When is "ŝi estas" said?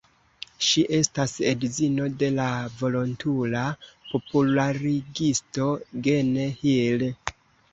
0.67-1.33